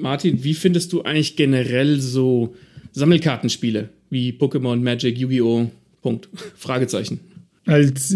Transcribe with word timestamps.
Martin, 0.00 0.44
wie 0.44 0.54
findest 0.54 0.92
du 0.92 1.02
eigentlich 1.02 1.36
generell 1.36 2.00
so 2.00 2.54
Sammelkartenspiele 2.92 3.90
wie 4.10 4.32
Pokémon, 4.32 4.76
Magic, 4.76 5.18
Yu-Gi-Oh? 5.18 5.70
Punkt. 6.02 6.28
Fragezeichen. 6.56 7.20
Als, 7.66 8.14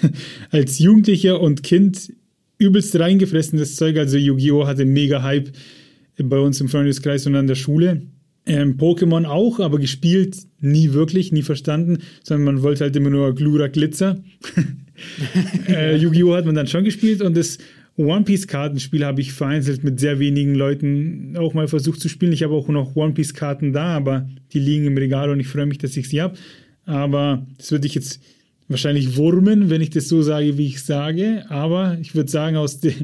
als 0.50 0.78
Jugendlicher 0.78 1.40
und 1.40 1.62
Kind 1.62 2.12
übelst 2.58 2.98
reingefressenes 2.98 3.76
Zeug. 3.76 3.98
Also 3.98 4.16
Yu-Gi-Oh! 4.16 4.66
hatte 4.66 4.84
mega 4.84 5.22
Hype 5.22 5.50
bei 6.16 6.38
uns 6.38 6.60
im 6.60 6.68
Freundeskreis 6.68 7.26
und 7.26 7.34
an 7.34 7.46
der 7.46 7.56
Schule. 7.56 8.02
Ähm, 8.46 8.76
Pokémon 8.76 9.24
auch, 9.24 9.58
aber 9.58 9.78
gespielt 9.78 10.36
nie 10.60 10.92
wirklich, 10.92 11.32
nie 11.32 11.42
verstanden, 11.42 11.98
sondern 12.22 12.54
man 12.54 12.62
wollte 12.62 12.84
halt 12.84 12.94
immer 12.96 13.10
nur 13.10 13.34
Glura 13.34 13.68
Glitzer. 13.68 14.22
äh, 15.68 15.96
Yu-Gi-Oh! 15.96 16.34
hat 16.34 16.46
man 16.46 16.54
dann 16.54 16.66
schon 16.66 16.84
gespielt 16.84 17.22
und 17.22 17.36
das 17.36 17.58
One 17.96 18.24
Piece 18.24 18.48
Kartenspiel 18.48 19.04
habe 19.04 19.20
ich 19.20 19.32
vereinzelt 19.32 19.84
mit 19.84 20.00
sehr 20.00 20.18
wenigen 20.18 20.54
Leuten 20.54 21.36
auch 21.36 21.54
mal 21.54 21.68
versucht 21.68 22.00
zu 22.00 22.08
spielen. 22.08 22.32
Ich 22.32 22.42
habe 22.42 22.54
auch 22.54 22.66
noch 22.68 22.96
One 22.96 23.14
Piece 23.14 23.34
Karten 23.34 23.72
da, 23.72 23.94
aber 23.96 24.28
die 24.52 24.58
liegen 24.58 24.86
im 24.86 24.96
Regal 24.96 25.30
und 25.30 25.38
ich 25.38 25.46
freue 25.46 25.66
mich, 25.66 25.78
dass 25.78 25.96
ich 25.96 26.08
sie 26.08 26.20
habe. 26.20 26.36
Aber 26.86 27.46
das 27.56 27.70
würde 27.70 27.86
ich 27.86 27.94
jetzt 27.94 28.20
wahrscheinlich 28.66 29.16
wurmen, 29.16 29.70
wenn 29.70 29.80
ich 29.80 29.90
das 29.90 30.08
so 30.08 30.22
sage, 30.22 30.58
wie 30.58 30.66
ich 30.66 30.82
sage. 30.82 31.44
Aber 31.50 31.96
ich 32.00 32.16
würde 32.16 32.30
sagen, 32.30 32.56
aus, 32.56 32.80
de 32.80 32.94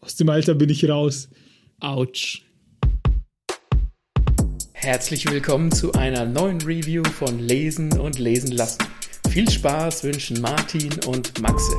aus 0.00 0.16
dem 0.16 0.28
Alter 0.28 0.54
bin 0.54 0.68
ich 0.68 0.86
raus. 0.88 1.30
Autsch. 1.80 2.42
Herzlich 4.74 5.30
willkommen 5.30 5.72
zu 5.72 5.92
einer 5.92 6.26
neuen 6.26 6.60
Review 6.60 7.02
von 7.04 7.38
Lesen 7.38 7.98
und 7.98 8.18
Lesen 8.18 8.52
lassen. 8.52 8.82
Viel 9.30 9.48
Spaß 9.48 10.04
wünschen 10.04 10.42
Martin 10.42 10.90
und 11.06 11.40
Maxe. 11.40 11.72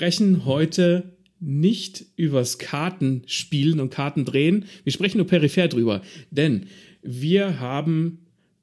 Sprechen 0.00 0.46
heute 0.46 1.12
nicht 1.40 2.06
übers 2.16 2.56
Kartenspielen 2.56 3.80
und 3.80 3.90
Kartendrehen. 3.90 4.64
Wir 4.82 4.94
sprechen 4.94 5.18
nur 5.18 5.26
peripher 5.26 5.68
drüber. 5.68 6.00
Denn 6.30 6.64
wir 7.02 7.60
haben 7.60 8.20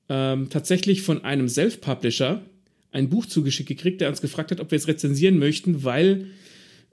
ähm, 0.10 0.50
tatsächlich 0.50 1.04
von 1.04 1.24
einem 1.24 1.48
Self-Publisher 1.48 2.42
ein 2.92 3.10
Buch 3.10 3.28
zugeschickt 3.28 3.70
gekriegt, 3.70 4.02
der 4.02 4.10
uns 4.10 4.22
gefragt 4.22 4.50
hat, 4.50 4.60
ob 4.60 4.72
wir 4.72 4.78
es 4.78 4.88
rezensieren 4.88 5.38
möchten, 5.38 5.84
weil 5.84 6.26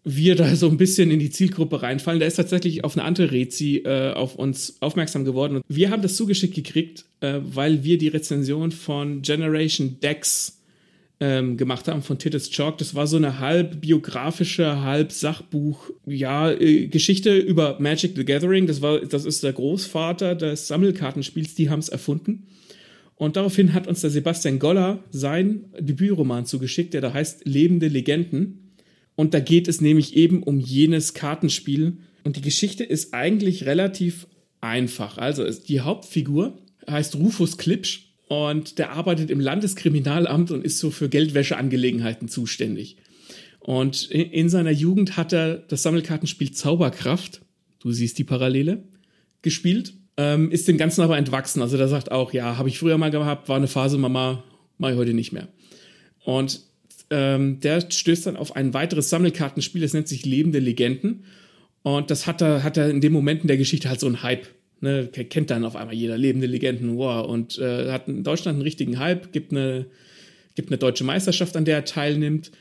wir 0.04 0.36
da 0.36 0.54
so 0.56 0.68
ein 0.68 0.76
bisschen 0.76 1.10
in 1.10 1.20
die 1.20 1.30
Zielgruppe 1.30 1.80
reinfallen. 1.80 2.18
Der 2.18 2.28
ist 2.28 2.36
tatsächlich 2.36 2.84
auf 2.84 2.98
eine 2.98 3.06
andere 3.06 3.32
Rezi 3.32 3.78
äh, 3.86 4.12
auf 4.12 4.34
uns 4.34 4.76
aufmerksam 4.80 5.24
geworden. 5.24 5.56
Und 5.56 5.64
wir 5.68 5.90
haben 5.90 6.02
das 6.02 6.16
zugeschickt 6.16 6.54
gekriegt, 6.54 7.06
äh, 7.20 7.38
weil 7.42 7.82
wir 7.82 7.96
die 7.96 8.08
Rezension 8.08 8.72
von 8.72 9.22
Generation 9.22 10.00
Dex 10.00 10.60
ähm, 11.20 11.56
gemacht 11.56 11.88
haben 11.88 12.02
von 12.02 12.18
Titus 12.18 12.50
Chalk. 12.50 12.78
Das 12.78 12.94
war 12.94 13.06
so 13.06 13.16
eine 13.16 13.38
halb 13.38 13.80
biografische, 13.80 14.82
halb 14.82 15.12
Sachbuch, 15.12 15.90
ja, 16.06 16.50
äh, 16.50 16.88
Geschichte 16.88 17.36
über 17.36 17.78
Magic 17.78 18.16
the 18.16 18.24
Gathering. 18.24 18.66
Das 18.66 18.82
war, 18.82 19.00
das 19.00 19.24
ist 19.24 19.42
der 19.42 19.52
Großvater 19.52 20.34
des 20.34 20.66
Sammelkartenspiels, 20.68 21.54
die 21.54 21.70
haben 21.70 21.78
es 21.78 21.88
erfunden. 21.88 22.46
Und 23.16 23.36
daraufhin 23.36 23.74
hat 23.74 23.86
uns 23.86 24.00
der 24.00 24.10
Sebastian 24.10 24.58
Goller 24.58 25.04
sein 25.10 25.66
Debütroman 25.78 26.46
zugeschickt, 26.46 26.94
der 26.94 27.00
da 27.00 27.12
heißt 27.12 27.46
Lebende 27.46 27.86
Legenden. 27.88 28.74
Und 29.14 29.34
da 29.34 29.40
geht 29.40 29.68
es 29.68 29.80
nämlich 29.80 30.16
eben 30.16 30.42
um 30.42 30.58
jenes 30.58 31.14
Kartenspiel. 31.14 31.98
Und 32.24 32.36
die 32.36 32.40
Geschichte 32.40 32.82
ist 32.82 33.14
eigentlich 33.14 33.66
relativ 33.66 34.26
einfach. 34.60 35.18
Also 35.18 35.48
die 35.48 35.80
Hauptfigur 35.80 36.58
heißt 36.90 37.14
Rufus 37.16 37.56
Klipsch 37.56 38.14
und 38.29 38.79
der 38.79 38.92
arbeitet 38.92 39.30
im 39.30 39.40
Landeskriminalamt 39.40 40.51
und 40.51 40.64
ist 40.64 40.79
so 40.79 40.90
für 40.90 41.08
Geldwäscheangelegenheiten 41.08 42.29
zuständig. 42.29 42.96
Und 43.61 44.11
in 44.11 44.48
seiner 44.48 44.70
Jugend 44.70 45.17
hat 45.17 45.33
er 45.33 45.57
das 45.57 45.83
Sammelkartenspiel 45.83 46.52
Zauberkraft, 46.52 47.40
du 47.80 47.92
siehst 47.92 48.18
die 48.18 48.24
Parallele, 48.24 48.83
gespielt, 49.42 49.95
ähm, 50.17 50.51
ist 50.51 50.68
dem 50.68 50.79
Ganzen 50.79 51.02
aber 51.02 51.17
entwachsen. 51.17 51.63
Also 51.63 51.77
der 51.77 51.89
sagt 51.89 52.13
auch, 52.13 52.33
ja, 52.33 52.57
habe 52.58 52.68
ich 52.68 52.79
früher 52.79 52.98
mal 52.98 53.11
gehabt, 53.11 53.48
war 53.48 53.57
eine 53.57 53.68
Phase, 53.68 53.98
Mama, 53.98 54.45
mache 54.79 54.92
ich 54.92 54.98
heute 54.98 55.14
nicht 55.14 55.33
mehr. 55.33 55.48
Und 56.24 56.61
ähm, 57.11 57.61
der 57.61 57.90
stößt 57.90 58.27
dann 58.27 58.36
auf 58.36 58.57
ein 58.57 58.74
weiteres 58.74 59.11
Sammelkartenspiel, 59.11 59.83
das 59.83 59.92
nennt 59.92 60.08
sich 60.08 60.24
Lebende 60.24 60.58
Legenden. 60.58 61.24
Und 61.83 62.11
das 62.11 62.27
hat 62.27 62.40
er, 62.40 62.63
hat 62.63 62.77
er 62.77 62.89
in 62.89 63.01
dem 63.01 63.13
Moment 63.13 63.42
in 63.42 63.48
der 63.48 63.58
Geschichte 63.58 63.89
halt 63.89 64.01
so 64.01 64.07
einen 64.07 64.23
Hype 64.23 64.46
ne, 64.84 65.08
kennt 65.08 65.50
dann 65.50 65.64
auf 65.64 65.74
einmal 65.74 65.95
jeder 65.95 66.17
lebende 66.17 66.46
Legenden, 66.46 66.96
wow, 66.96 67.27
und 67.27 67.58
äh, 67.58 67.90
hat 67.90 68.06
in 68.06 68.22
Deutschland 68.22 68.56
einen 68.56 68.62
richtigen 68.62 68.98
Hype, 68.98 69.33
gibt 69.33 69.52
eine, 69.52 69.86
gibt 70.55 70.68
eine 70.68 70.78
deutsche 70.78 71.05
Meisterschaft, 71.05 71.56
an 71.56 71.64
der 71.64 71.77
er 71.77 71.84
teilnimmt. 71.84 72.52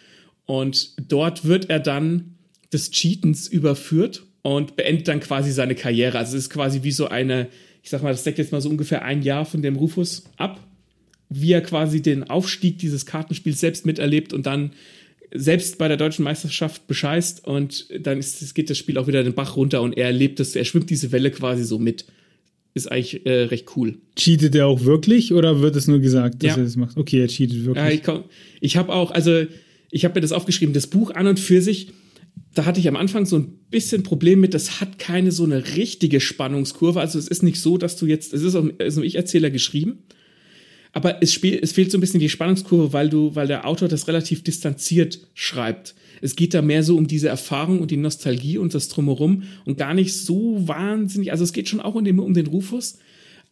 Und 0.46 0.96
dort 1.12 1.46
wird 1.46 1.70
er 1.70 1.80
dann 1.80 2.36
des 2.72 2.92
Cheatens 2.92 3.48
überführt 3.48 4.24
und 4.42 4.76
beendet 4.76 5.08
dann 5.08 5.20
quasi 5.20 5.52
seine 5.52 5.76
Karriere. 5.76 6.18
Also 6.18 6.36
es 6.36 6.46
ist 6.46 6.50
quasi 6.50 6.84
wie 6.84 6.92
so 6.92 7.08
eine, 7.08 7.48
ich 7.82 7.90
sag 7.90 8.02
mal, 8.02 8.12
das 8.12 8.24
deckt 8.24 8.40
jetzt 8.40 8.52
mal 8.52 8.62
so 8.62 8.70
ungefähr 8.70 9.04
ein 9.04 9.22
Jahr 9.22 9.46
von 9.46 9.62
dem 9.62 9.76
Rufus 9.76 10.24
ab, 10.38 10.60
wie 11.30 11.52
er 11.52 11.62
quasi 11.62 12.02
den 12.02 12.30
Aufstieg 12.30 12.78
dieses 12.80 13.06
Kartenspiels 13.06 13.60
selbst 13.60 13.86
miterlebt 13.86 14.34
und 14.34 14.46
dann 14.46 14.72
selbst 15.34 15.78
bei 15.78 15.88
der 15.88 15.98
deutschen 15.98 16.24
Meisterschaft 16.24 16.88
bescheißt 16.88 17.46
und 17.46 17.88
dann 18.00 18.20
ist, 18.20 18.54
geht 18.54 18.70
das 18.70 18.78
Spiel 18.78 18.98
auch 18.98 19.08
wieder 19.08 19.24
den 19.24 19.34
Bach 19.34 19.56
runter 19.56 19.82
und 19.82 19.98
er 19.98 20.08
erlebt 20.08 20.40
es, 20.40 20.56
er 20.56 20.66
schwimmt 20.66 20.90
diese 20.90 21.12
Welle 21.12 21.32
quasi 21.32 21.64
so 21.64 21.80
mit. 21.80 22.06
Ist 22.76 22.92
eigentlich 22.92 23.26
äh, 23.26 23.44
recht 23.44 23.68
cool. 23.76 24.00
Cheatet 24.16 24.56
er 24.56 24.68
auch 24.68 24.84
wirklich 24.84 25.32
oder 25.34 25.62
wird 25.62 25.76
es 25.76 25.88
nur 25.88 26.00
gesagt, 26.00 26.44
dass 26.44 26.56
ja. 26.56 26.58
er 26.58 26.64
das 26.64 26.76
macht? 26.76 26.98
Okay, 26.98 27.22
er 27.22 27.28
cheatet 27.28 27.66
wirklich. 27.66 28.04
Ja, 28.06 28.16
ich, 28.16 28.24
ich 28.62 28.78
habe 28.78 28.94
auch, 28.94 29.12
also 29.12 29.44
ich 29.92 30.06
habe 30.06 30.16
mir 30.16 30.22
das 30.22 30.32
aufgeschrieben, 30.32 30.74
das 30.74 30.88
Buch 30.88 31.12
an 31.12 31.28
und 31.28 31.40
für 31.40 31.62
sich, 31.62 31.92
da 32.56 32.66
hatte 32.66 32.80
ich 32.80 32.88
am 32.88 32.96
Anfang 32.96 33.26
so 33.26 33.38
ein 33.38 33.60
bisschen 33.70 34.02
Problem 34.02 34.40
mit, 34.40 34.56
das 34.56 34.82
hat 34.82 34.98
keine 34.98 35.32
so 35.32 35.44
eine 35.44 35.76
richtige 35.76 36.20
Spannungskurve. 36.20 37.00
Also 37.00 37.20
es 37.20 37.28
ist 37.28 37.44
nicht 37.44 37.62
so, 37.62 37.78
dass 37.78 37.96
du 37.96 38.08
jetzt, 38.08 38.34
es 38.34 38.42
ist 38.42 38.56
auch 38.56 38.66
also 38.80 39.04
Ich-Erzähler 39.04 39.52
geschrieben, 39.52 40.00
aber 40.94 41.22
es, 41.22 41.34
spiel, 41.34 41.60
es 41.62 41.72
fehlt 41.72 41.92
so 41.92 41.98
ein 41.98 42.02
bisschen 42.02 42.20
die 42.20 42.30
Spannungskurve, 42.30 42.94
weil 42.94 43.10
du, 43.10 43.36
weil 43.36 43.48
der 43.48 43.68
Autor 43.68 43.88
das 43.88 44.08
relativ 44.08 44.44
distanziert 44.44 45.20
schreibt. 45.34 45.96
Es 46.22 46.36
geht 46.36 46.54
da 46.54 46.62
mehr 46.62 46.84
so 46.84 46.96
um 46.96 47.08
diese 47.08 47.28
Erfahrung 47.28 47.82
und 47.82 47.92
die 47.92 47.98
Nostalgie 47.98 48.58
und 48.58 48.74
das 48.74 48.88
Drumherum 48.88 49.44
und 49.66 49.78
gar 49.78 49.94
nicht 49.94 50.14
so 50.14 50.68
wahnsinnig. 50.68 51.32
Also 51.32 51.44
es 51.44 51.52
geht 51.52 51.68
schon 51.68 51.82
auch 51.82 51.96
um 51.96 52.06
den, 52.06 52.20
um 52.20 52.34
den 52.34 52.48
Rufus, 52.48 53.00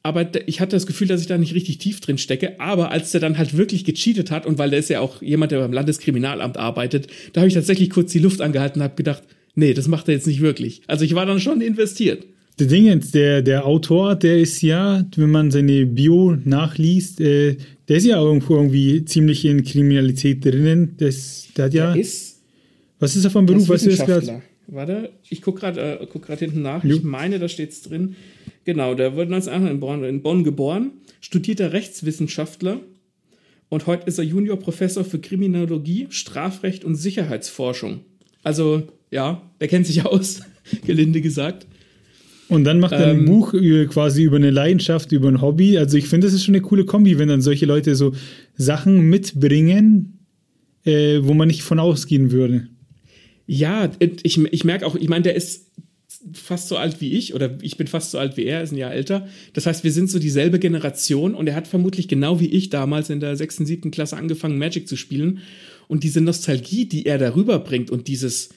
aber 0.03 0.29
ich 0.47 0.61
hatte 0.61 0.75
das 0.75 0.87
Gefühl, 0.87 1.07
dass 1.07 1.21
ich 1.21 1.27
da 1.27 1.37
nicht 1.37 1.53
richtig 1.53 1.79
tief 1.79 1.99
drin 1.99 2.17
stecke. 2.17 2.59
Aber 2.59 2.91
als 2.91 3.11
der 3.11 3.21
dann 3.21 3.37
halt 3.37 3.57
wirklich 3.57 3.85
gecheatet 3.85 4.31
hat 4.31 4.45
und 4.45 4.57
weil 4.57 4.69
der 4.69 4.79
ist 4.79 4.89
ja 4.89 4.99
auch 4.99 5.21
jemand, 5.21 5.51
der 5.51 5.59
beim 5.59 5.73
Landeskriminalamt 5.73 6.57
arbeitet, 6.57 7.07
da 7.33 7.41
habe 7.41 7.47
ich 7.47 7.53
tatsächlich 7.53 7.89
kurz 7.89 8.11
die 8.11 8.19
Luft 8.19 8.41
angehalten 8.41 8.79
und 8.79 8.83
habe 8.83 8.95
gedacht, 8.95 9.23
nee, 9.55 9.73
das 9.73 9.87
macht 9.87 10.07
er 10.07 10.13
jetzt 10.13 10.27
nicht 10.27 10.41
wirklich. 10.41 10.81
Also 10.87 11.05
ich 11.05 11.15
war 11.15 11.25
dann 11.25 11.39
schon 11.39 11.61
investiert. 11.61 12.25
Der 12.59 12.67
Ding 12.67 12.85
jetzt, 12.85 13.15
der, 13.15 13.41
der 13.41 13.65
Autor, 13.65 14.15
der 14.15 14.39
ist 14.39 14.61
ja, 14.61 15.05
wenn 15.15 15.31
man 15.31 15.51
seine 15.51 15.85
Bio 15.85 16.37
nachliest, 16.43 17.19
äh, 17.21 17.57
der 17.87 17.97
ist 17.97 18.05
ja 18.05 18.21
irgendwo 18.21 18.55
irgendwie 18.55 19.03
ziemlich 19.05 19.45
in 19.45 19.63
Kriminalität 19.63 20.45
drinnen. 20.45 20.95
Das, 20.97 21.47
der 21.57 21.65
hat 21.65 21.73
ja. 21.73 21.93
Der 21.93 22.01
ist, 22.01 22.41
was 22.99 23.15
ist 23.15 23.23
er 23.23 23.31
vom 23.31 23.45
Beruf? 23.45 23.67
Weißt 23.67 23.85
du 23.85 23.95
das? 23.95 24.31
Warte, 24.67 25.09
ich 25.29 25.41
gucke 25.41 25.61
gerade 25.61 25.99
äh, 25.99 26.07
guck 26.09 26.27
hinten 26.27 26.61
nach. 26.61 26.83
Jo. 26.83 26.97
Ich 26.97 27.03
meine, 27.03 27.39
da 27.39 27.49
steht 27.49 27.71
es 27.71 27.81
drin. 27.81 28.15
Genau, 28.63 28.93
der 28.93 29.13
wurde 29.13 29.33
1980 29.33 29.71
in 29.71 29.79
Bonn, 29.79 30.03
in 30.03 30.21
Bonn 30.21 30.43
geboren, 30.43 30.91
studierter 31.19 31.73
Rechtswissenschaftler 31.73 32.79
und 33.71 33.87
heute 33.87 34.05
ist 34.05 34.17
er 34.17 34.25
Juniorprofessor 34.25 35.05
für 35.05 35.19
Kriminologie, 35.19 36.07
Strafrecht 36.09 36.83
und 36.83 36.95
Sicherheitsforschung. 36.95 38.01
Also, 38.43 38.83
ja, 39.11 39.49
der 39.61 39.69
kennt 39.69 39.87
sich 39.87 40.05
aus, 40.05 40.41
gelinde 40.85 41.21
gesagt. 41.21 41.67
Und 42.51 42.65
dann 42.65 42.81
macht 42.81 42.91
er 42.91 43.07
ein 43.07 43.19
ähm, 43.19 43.25
Buch 43.27 43.53
quasi 43.87 44.23
über 44.23 44.35
eine 44.35 44.51
Leidenschaft, 44.51 45.13
über 45.13 45.29
ein 45.29 45.39
Hobby. 45.41 45.77
Also 45.77 45.97
ich 45.97 46.09
finde, 46.09 46.27
das 46.27 46.33
ist 46.33 46.43
schon 46.43 46.53
eine 46.53 46.61
coole 46.61 46.83
Kombi, 46.83 47.17
wenn 47.17 47.29
dann 47.29 47.41
solche 47.41 47.65
Leute 47.65 47.95
so 47.95 48.13
Sachen 48.57 49.09
mitbringen, 49.09 50.19
äh, 50.83 51.19
wo 51.21 51.33
man 51.33 51.47
nicht 51.47 51.63
von 51.63 51.79
ausgehen 51.79 52.31
würde. 52.31 52.67
Ja, 53.47 53.89
ich, 53.99 54.37
ich 54.37 54.63
merke 54.65 54.85
auch, 54.85 54.97
ich 54.97 55.07
meine, 55.07 55.23
der 55.23 55.35
ist 55.35 55.71
fast 56.33 56.67
so 56.67 56.75
alt 56.75 56.99
wie 56.99 57.13
ich 57.13 57.33
oder 57.33 57.57
ich 57.61 57.77
bin 57.77 57.87
fast 57.87 58.11
so 58.11 58.17
alt 58.17 58.35
wie 58.35 58.43
er, 58.43 58.57
er 58.57 58.63
ist 58.63 58.73
ein 58.73 58.77
Jahr 58.77 58.93
älter. 58.93 59.29
Das 59.53 59.65
heißt, 59.65 59.85
wir 59.85 59.93
sind 59.93 60.09
so 60.09 60.19
dieselbe 60.19 60.59
Generation 60.59 61.35
und 61.35 61.47
er 61.47 61.55
hat 61.55 61.69
vermutlich 61.69 62.09
genau 62.09 62.41
wie 62.41 62.51
ich 62.51 62.69
damals 62.69 63.09
in 63.09 63.21
der 63.21 63.37
sechsten, 63.37 63.65
siebten 63.65 63.91
Klasse 63.91 64.17
angefangen, 64.17 64.57
Magic 64.57 64.89
zu 64.89 64.97
spielen. 64.97 65.39
Und 65.87 66.03
diese 66.03 66.19
Nostalgie, 66.19 66.83
die 66.83 67.05
er 67.05 67.17
darüber 67.17 67.59
bringt 67.59 67.89
und 67.91 68.09
dieses, 68.09 68.49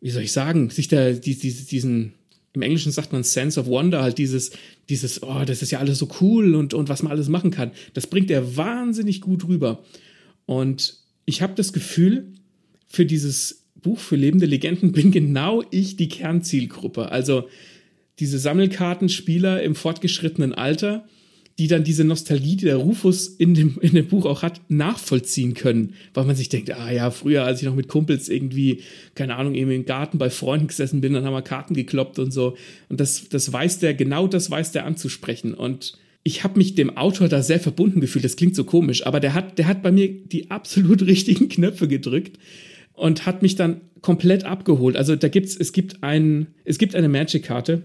wie 0.00 0.10
soll 0.10 0.24
ich 0.24 0.32
sagen, 0.32 0.70
sich 0.70 0.88
da, 0.88 1.12
die, 1.12 1.36
die, 1.36 1.52
diesen, 1.52 2.14
im 2.52 2.62
Englischen 2.62 2.92
sagt 2.92 3.12
man 3.12 3.22
Sense 3.22 3.60
of 3.60 3.66
Wonder, 3.66 4.02
halt 4.02 4.18
dieses, 4.18 4.50
dieses, 4.88 5.22
oh, 5.22 5.44
das 5.46 5.62
ist 5.62 5.70
ja 5.70 5.78
alles 5.78 5.98
so 5.98 6.08
cool 6.20 6.54
und, 6.54 6.74
und 6.74 6.88
was 6.88 7.02
man 7.02 7.12
alles 7.12 7.28
machen 7.28 7.50
kann. 7.50 7.70
Das 7.94 8.06
bringt 8.06 8.30
er 8.30 8.56
wahnsinnig 8.56 9.20
gut 9.20 9.46
rüber. 9.46 9.84
Und 10.46 10.98
ich 11.26 11.42
habe 11.42 11.54
das 11.54 11.72
Gefühl, 11.72 12.32
für 12.88 13.06
dieses 13.06 13.66
Buch 13.76 13.98
für 13.98 14.16
lebende 14.16 14.46
Legenden 14.46 14.92
bin 14.92 15.10
genau 15.12 15.62
ich 15.70 15.96
die 15.96 16.08
Kernzielgruppe. 16.08 17.10
Also 17.12 17.48
diese 18.18 18.38
Sammelkartenspieler 18.38 19.62
im 19.62 19.74
fortgeschrittenen 19.74 20.52
Alter, 20.52 21.06
die 21.60 21.68
dann 21.68 21.84
diese 21.84 22.04
Nostalgie, 22.04 22.56
die 22.56 22.64
der 22.64 22.76
Rufus 22.76 23.28
in 23.28 23.52
dem, 23.52 23.76
in 23.82 23.92
dem 23.92 24.06
Buch 24.06 24.24
auch 24.24 24.40
hat, 24.40 24.62
nachvollziehen 24.68 25.52
können. 25.52 25.92
Weil 26.14 26.24
man 26.24 26.34
sich 26.34 26.48
denkt, 26.48 26.70
ah 26.70 26.90
ja, 26.90 27.10
früher, 27.10 27.44
als 27.44 27.60
ich 27.60 27.66
noch 27.66 27.74
mit 27.74 27.86
Kumpels 27.86 28.30
irgendwie, 28.30 28.80
keine 29.14 29.36
Ahnung, 29.36 29.54
eben 29.54 29.70
im 29.70 29.84
Garten 29.84 30.16
bei 30.16 30.30
Freunden 30.30 30.68
gesessen 30.68 31.02
bin, 31.02 31.12
dann 31.12 31.26
haben 31.26 31.34
wir 31.34 31.42
Karten 31.42 31.74
gekloppt 31.74 32.18
und 32.18 32.32
so. 32.32 32.56
Und 32.88 32.98
das, 32.98 33.28
das 33.28 33.52
weiß 33.52 33.78
der, 33.78 33.92
genau 33.92 34.26
das 34.26 34.50
weiß 34.50 34.72
der 34.72 34.86
anzusprechen. 34.86 35.52
Und 35.52 35.98
ich 36.22 36.44
habe 36.44 36.56
mich 36.56 36.76
dem 36.76 36.96
Autor 36.96 37.28
da 37.28 37.42
sehr 37.42 37.60
verbunden 37.60 38.00
gefühlt. 38.00 38.24
Das 38.24 38.36
klingt 38.36 38.56
so 38.56 38.64
komisch, 38.64 39.04
aber 39.06 39.20
der 39.20 39.34
hat, 39.34 39.58
der 39.58 39.66
hat 39.66 39.82
bei 39.82 39.92
mir 39.92 40.08
die 40.08 40.50
absolut 40.50 41.02
richtigen 41.06 41.50
Knöpfe 41.50 41.88
gedrückt 41.88 42.38
und 42.94 43.26
hat 43.26 43.42
mich 43.42 43.54
dann 43.54 43.82
komplett 44.00 44.44
abgeholt. 44.44 44.96
Also 44.96 45.14
da 45.14 45.28
gibt's, 45.28 45.56
es 45.56 45.72
gibt 45.72 46.02
ein, 46.02 46.46
es 46.64 46.78
gibt 46.78 46.94
eine 46.94 47.10
Magic-Karte, 47.10 47.82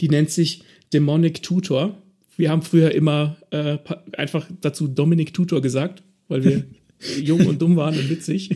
die 0.00 0.10
nennt 0.10 0.28
sich 0.30 0.64
Demonic 0.92 1.42
Tutor. 1.42 1.96
Wir 2.36 2.50
haben 2.50 2.62
früher 2.62 2.92
immer 2.92 3.36
äh, 3.50 3.78
einfach 4.16 4.46
dazu 4.60 4.88
Dominic 4.88 5.34
Tutor 5.34 5.60
gesagt, 5.60 6.02
weil 6.28 6.44
wir 6.44 6.64
jung 7.22 7.46
und 7.46 7.60
dumm 7.60 7.76
waren 7.76 7.96
und 7.98 8.10
witzig. 8.10 8.50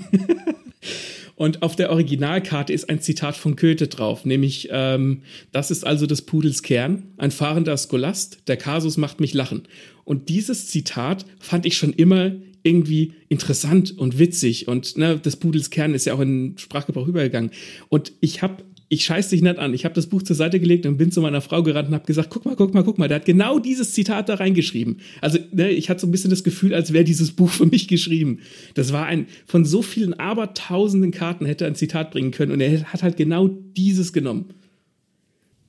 Und 1.39 1.63
auf 1.63 1.77
der 1.77 1.91
Originalkarte 1.91 2.73
ist 2.73 2.91
ein 2.91 3.01
Zitat 3.01 3.37
von 3.37 3.55
Goethe 3.55 3.87
drauf, 3.87 4.25
nämlich, 4.25 4.71
ähm, 4.73 5.23
das 5.53 5.71
ist 5.71 5.87
also 5.87 6.05
des 6.05 6.23
Pudels 6.23 6.65
Kern, 6.65 7.13
ein 7.17 7.31
fahrender 7.31 7.77
Skolast, 7.77 8.41
der 8.49 8.57
Kasus 8.57 8.97
macht 8.97 9.21
mich 9.21 9.35
lachen. 9.35 9.63
Und 10.03 10.31
dieses 10.31 10.67
Zitat 10.67 11.25
fand 11.39 11.65
ich 11.65 11.77
schon 11.77 11.93
immer 11.93 12.33
irgendwie 12.65 13.13
interessant 13.29 13.97
und 13.97 14.19
witzig 14.19 14.67
und 14.67 14.97
ne, 14.97 15.17
des 15.17 15.37
Pudels 15.37 15.71
Kern 15.71 15.95
ist 15.95 16.07
ja 16.07 16.15
auch 16.15 16.21
in 16.21 16.59
Sprachgebrauch 16.59 17.07
übergegangen. 17.07 17.53
Und 17.89 18.13
ich 18.21 18.43
habe 18.43 18.65
ich 18.91 19.05
scheiß 19.05 19.29
dich 19.29 19.43
nicht 19.43 19.59
an. 19.59 19.75
Ich 19.75 19.85
habe 19.85 19.95
das 19.95 20.07
Buch 20.07 20.23
zur 20.23 20.35
Seite 20.35 20.61
gelegt 20.61 20.87
und 20.87 20.97
bin 20.97 21.13
zu 21.13 21.21
meiner 21.21 21.43
Frau 21.43 21.63
gerannt 21.63 21.89
und 21.89 21.95
habe 21.95 22.07
gesagt, 22.07 22.31
guck 22.31 22.47
mal, 22.47 22.57
guck 22.57 22.73
mal, 22.73 22.83
guck 22.83 22.99
mal, 22.99 23.07
der 23.07 23.17
hat 23.17 23.27
genau 23.27 23.59
dieses 23.59 23.93
Zitat 23.93 24.31
da 24.31 24.35
reingeschrieben. 24.35 24.99
Also 25.21 25.39
ne, 25.53 25.71
ich 25.71 25.91
hatte 25.91 26.01
so 26.01 26.07
ein 26.07 26.11
bisschen 26.11 26.31
das 26.31 26.43
Gefühl, 26.43 26.75
als 26.75 26.93
wäre 26.93 27.05
dieses 27.05 27.33
Buch 27.33 27.51
für 27.51 27.67
mich 27.67 27.87
geschrieben. 27.87 28.39
Das 28.75 28.93
war 28.93 29.05
ein, 29.05 29.27
von 29.47 29.67
so 29.67 29.83
vielen 29.83 30.15
abertausenden 30.15 31.11
Karten 31.11 31.45
hätte 31.45 31.65
er 31.65 31.71
ein 31.71 31.75
Zitat 31.75 32.11
bringen 32.13 32.31
können 32.31 32.53
und 32.53 32.61
er 32.61 32.85
hat 32.85 33.03
halt 33.03 33.19
genau 33.19 33.49
dieses 33.49 34.15
genommen. 34.15 34.47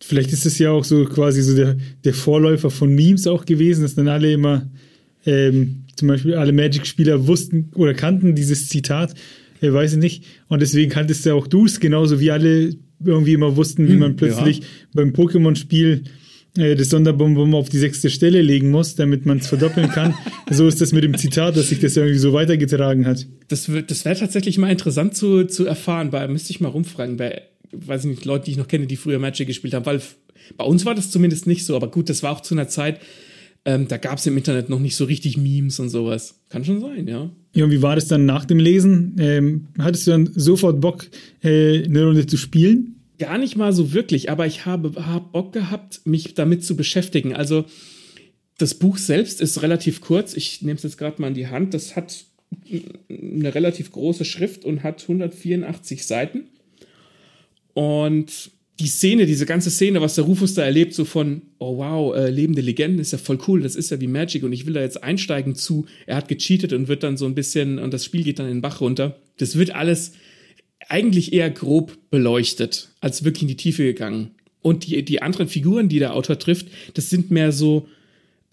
Vielleicht 0.02 0.32
ist 0.32 0.46
es 0.46 0.58
ja 0.58 0.72
auch 0.72 0.86
so 0.86 1.04
quasi 1.04 1.42
so 1.42 1.56
der, 1.58 1.76
der 2.06 2.14
Vorläufer 2.14 2.70
von 2.70 2.96
Memes 2.96 3.28
auch 3.28 3.46
gewesen, 3.46 3.82
dass 3.82 3.96
dann 3.96 4.08
alle 4.08 4.32
immer, 4.32 4.70
ähm, 5.26 5.84
zum 5.98 6.08
Beispiel 6.08 6.36
alle 6.36 6.54
Magic-Spieler 6.54 7.28
wussten 7.28 7.70
oder 7.76 7.94
kannten 7.94 8.34
dieses 8.34 8.70
Zitat, 8.70 9.14
äh, 9.60 9.74
weiß 9.74 9.94
ich 9.94 10.00
nicht. 10.00 10.24
Und 10.48 10.62
deswegen 10.62 10.90
kanntest 10.90 11.26
du 11.26 11.36
auch 11.36 11.48
du 11.48 11.66
es, 11.66 11.82
genauso 11.82 12.22
wie 12.22 12.32
alle 12.32 12.78
irgendwie 13.04 13.34
immer 13.34 13.56
wussten, 13.56 13.88
wie 13.88 13.94
hm, 13.94 14.00
man 14.00 14.16
plötzlich 14.16 14.60
ja. 14.60 14.66
beim 14.94 15.12
Pokémon-Spiel 15.12 16.04
äh, 16.58 16.76
das 16.76 16.90
Sonderbonbon 16.90 17.54
auf 17.54 17.70
die 17.70 17.78
sechste 17.78 18.10
Stelle 18.10 18.42
legen 18.42 18.72
muss, 18.72 18.96
damit 18.96 19.26
man 19.26 19.38
es 19.38 19.48
verdoppeln 19.48 19.90
kann. 19.90 20.16
so 20.50 20.68
ist 20.68 20.82
das 20.82 20.92
mit 20.92 21.04
dem 21.04 21.18
Zitat, 21.18 21.56
dass 21.56 21.70
sich 21.70 21.80
das 21.80 21.96
irgendwie 21.96 22.18
so 22.18 22.34
weitergetragen 22.34 23.06
hat. 23.06 23.28
Das, 23.48 23.70
das 23.88 24.06
wäre 24.06 24.18
tatsächlich 24.18 24.58
mal 24.58 24.72
interessant 24.72 25.16
zu, 25.16 25.46
zu 25.46 25.66
erfahren. 25.66 26.10
Bei, 26.10 26.28
müsste 26.28 26.52
ich 26.52 26.60
mal 26.60 26.70
rumfragen, 26.70 27.18
bei, 27.18 27.44
weiß 27.72 28.06
ich 28.06 28.10
nicht, 28.10 28.26
Leute, 28.26 28.46
die 28.46 28.52
ich 28.52 28.58
noch 28.58 28.68
kenne, 28.68 28.88
die 28.88 28.98
früher 28.98 29.20
Magic 29.20 29.48
gespielt 29.48 29.74
haben, 29.74 29.86
weil 29.86 30.02
bei 30.58 30.66
uns 30.66 30.86
war 30.86 30.96
das 30.96 31.12
zumindest 31.12 31.48
nicht 31.48 31.66
so, 31.66 31.76
aber 31.76 31.90
gut, 31.90 32.10
das 32.10 32.24
war 32.24 32.32
auch 32.32 32.42
zu 32.42 32.56
einer 32.56 32.68
Zeit, 32.68 33.00
ähm, 33.66 33.88
da 33.88 33.98
gab 33.98 34.18
es 34.18 34.26
im 34.26 34.38
Internet 34.38 34.70
noch 34.70 34.80
nicht 34.80 34.96
so 34.96 35.06
richtig 35.06 35.38
Memes 35.38 35.80
und 35.80 35.90
sowas. 35.90 36.40
Kann 36.50 36.66
schon 36.66 36.80
sein, 36.80 37.08
ja. 37.08 37.30
Ja, 37.54 37.66
und 37.66 37.72
wie 37.72 37.82
war 37.82 37.96
das 37.96 38.08
dann 38.08 38.26
nach 38.26 38.46
dem 38.46 38.60
Lesen? 38.60 39.16
Ähm, 39.20 39.68
hattest 39.78 40.08
du 40.08 40.12
dann 40.12 40.30
sofort 40.34 40.80
Bock, 40.80 41.08
äh, 41.44 41.84
eine 41.84 42.06
Runde 42.06 42.26
zu 42.26 42.38
spielen? 42.38 42.96
Gar 43.18 43.38
nicht 43.38 43.58
mal 43.58 43.74
so 43.74 43.94
wirklich, 43.94 44.30
aber 44.30 44.48
ich 44.48 44.66
habe 44.66 44.94
hab 45.06 45.34
Bock 45.34 45.52
gehabt, 45.52 46.02
mich 46.06 46.36
damit 46.36 46.64
zu 46.64 46.78
beschäftigen. 46.78 47.36
Also 47.36 47.66
das 48.58 48.76
Buch 48.76 48.98
selbst 48.98 49.42
ist 49.42 49.62
relativ 49.62 50.00
kurz. 50.02 50.36
Ich 50.36 50.62
nehme 50.62 50.78
es 50.78 50.84
jetzt 50.84 50.98
gerade 50.98 51.22
mal 51.22 51.30
in 51.30 51.34
die 51.34 51.48
Hand. 51.48 51.74
Das 51.74 51.96
hat 51.96 52.26
eine 53.10 53.54
relativ 53.56 53.92
große 53.92 54.26
Schrift 54.26 54.64
und 54.64 54.84
hat 54.84 55.02
184 55.02 56.06
Seiten. 56.06 56.48
Und 57.74 58.52
die 58.80 58.88
Szene, 58.88 59.26
diese 59.26 59.46
ganze 59.46 59.70
Szene, 59.70 60.00
was 60.00 60.16
der 60.16 60.24
Rufus 60.24 60.54
da 60.54 60.64
erlebt, 60.64 60.94
so 60.94 61.04
von, 61.04 61.42
oh 61.58 61.78
wow, 61.78 62.16
äh, 62.16 62.30
lebende 62.30 62.62
Legenden 62.62 63.00
ist 63.00 63.12
ja 63.12 63.18
voll 63.18 63.38
cool, 63.48 63.62
das 63.62 63.76
ist 63.76 63.92
ja 63.92 64.00
wie 64.00 64.08
Magic 64.08 64.44
und 64.44 64.54
ich 64.54 64.66
will 64.66 64.74
da 64.74 64.82
jetzt 64.82 65.04
einsteigen 65.04 65.54
zu, 65.54 65.86
er 66.06 66.16
hat 66.16 66.30
gecheatet 66.30 66.72
und 66.72 66.88
wird 66.88 67.04
dann 67.04 67.18
so 67.18 67.26
ein 67.26 67.36
bisschen, 67.36 67.78
und 67.78 67.94
das 67.94 68.06
Spiel 68.06 68.24
geht 68.24 68.40
dann 68.40 68.48
in 68.48 68.56
den 68.56 68.62
Bach 68.62 68.80
runter. 68.80 69.20
Das 69.38 69.58
wird 69.58 69.76
alles 69.76 70.14
eigentlich 70.88 71.34
eher 71.34 71.50
grob 71.50 71.98
beleuchtet, 72.10 72.90
als 73.02 73.26
wirklich 73.26 73.44
in 73.44 73.48
die 73.50 73.58
Tiefe 73.58 73.84
gegangen. 73.84 74.32
Und 74.62 74.88
die, 74.88 75.04
die 75.04 75.22
anderen 75.22 75.50
Figuren, 75.50 75.90
die 75.90 76.00
der 76.00 76.16
Autor 76.16 76.40
trifft, 76.40 76.68
das 76.94 77.10
sind 77.10 77.32
mehr 77.32 77.52
so 77.52 77.88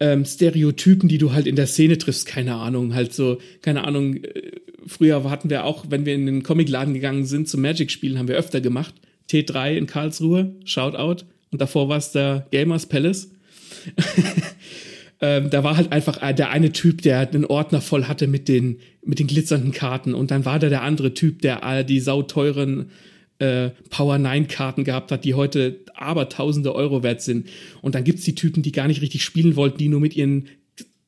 ähm, 0.01 0.25
Stereotypen, 0.25 1.09
die 1.09 1.19
du 1.19 1.33
halt 1.33 1.47
in 1.47 1.57
der 1.57 1.67
Szene 1.67 1.99
triffst, 1.99 2.27
keine 2.27 2.57
Ahnung, 2.57 2.95
halt 2.95 3.15
so, 3.15 3.39
keine 3.63 3.85
Ahnung, 3.85 4.17
äh, 4.17 4.53
früher 4.87 5.23
hatten 5.31 5.51
wir 5.51 5.65
auch, 5.65 5.87
wenn 5.89 6.05
wir 6.05 6.15
in 6.15 6.27
den 6.27 6.43
Comicladen 6.43 6.95
gegangen 6.95 7.27
sind 7.27 7.49
zum 7.49 7.63
Magic-Spielen, 7.63 8.19
haben 8.19 8.29
wir 8.29 8.37
öfter 8.37 8.61
gemacht 8.61 8.95
T3 9.31 9.75
in 9.75 9.87
Karlsruhe, 9.87 10.55
Shoutout. 10.65 11.25
Und 11.51 11.61
davor 11.61 11.89
war 11.89 11.99
es 11.99 12.13
der 12.13 12.47
Gamers 12.51 12.87
Palace. 12.87 13.31
ähm, 15.21 15.51
da 15.51 15.65
war 15.65 15.77
halt 15.77 15.93
einfach 15.93 16.23
äh, 16.23 16.35
der 16.35 16.51
eine 16.51 16.73
Typ, 16.73 17.03
der 17.03 17.21
einen 17.21 17.45
Ordner 17.45 17.81
voll 17.81 18.05
hatte 18.05 18.27
mit 18.27 18.49
den, 18.49 18.79
mit 19.05 19.19
den 19.19 19.27
glitzernden 19.27 19.73
Karten. 19.73 20.15
Und 20.15 20.31
dann 20.31 20.45
war 20.45 20.59
da 20.59 20.69
der 20.69 20.83
andere 20.83 21.15
Typ, 21.15 21.43
der 21.43 21.65
all 21.65 21.85
die 21.85 22.01
sauteuren 22.01 22.91
äh, 23.39 23.71
Power 23.91 24.19
9 24.19 24.49
Karten 24.49 24.85
gehabt 24.85 25.13
hat, 25.13 25.25
die 25.25 25.35
heute 25.35 25.81
aber 25.95 26.29
tausende 26.29 26.75
Euro 26.75 27.03
wert 27.03 27.23
sind. 27.23 27.49
Und 27.83 27.95
dann 27.95 28.05
gibt's 28.05 28.25
die 28.25 28.35
Typen, 28.35 28.63
die 28.63 28.73
gar 28.73 28.89
nicht 28.89 29.03
richtig 29.03 29.25
spielen 29.25 29.57
wollten, 29.57 29.79
die 29.79 29.89
nur 29.89 30.01
mit 30.01 30.17
ihren 30.17 30.49